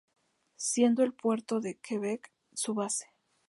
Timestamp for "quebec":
1.77-2.33